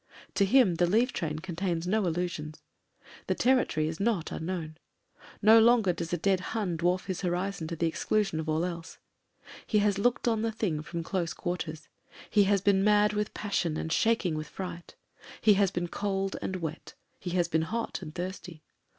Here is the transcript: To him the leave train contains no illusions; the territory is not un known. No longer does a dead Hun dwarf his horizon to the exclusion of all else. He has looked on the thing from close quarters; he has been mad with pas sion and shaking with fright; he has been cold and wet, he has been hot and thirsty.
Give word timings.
To 0.33 0.45
him 0.45 0.77
the 0.77 0.87
leave 0.87 1.13
train 1.13 1.37
contains 1.37 1.85
no 1.85 2.07
illusions; 2.07 2.63
the 3.27 3.35
territory 3.35 3.87
is 3.87 3.99
not 3.99 4.31
un 4.31 4.47
known. 4.47 4.77
No 5.43 5.59
longer 5.59 5.93
does 5.93 6.11
a 6.11 6.17
dead 6.17 6.39
Hun 6.39 6.75
dwarf 6.75 7.05
his 7.05 7.21
horizon 7.21 7.67
to 7.67 7.75
the 7.75 7.85
exclusion 7.85 8.39
of 8.39 8.49
all 8.49 8.65
else. 8.65 8.97
He 9.67 9.77
has 9.77 9.99
looked 9.99 10.27
on 10.27 10.41
the 10.41 10.51
thing 10.51 10.81
from 10.81 11.03
close 11.03 11.33
quarters; 11.35 11.87
he 12.31 12.45
has 12.45 12.61
been 12.61 12.83
mad 12.83 13.13
with 13.13 13.35
pas 13.35 13.53
sion 13.53 13.77
and 13.77 13.93
shaking 13.93 14.33
with 14.33 14.47
fright; 14.47 14.95
he 15.39 15.53
has 15.53 15.69
been 15.69 15.87
cold 15.87 16.35
and 16.41 16.55
wet, 16.55 16.95
he 17.19 17.29
has 17.37 17.47
been 17.47 17.61
hot 17.61 18.01
and 18.01 18.15
thirsty. 18.15 18.63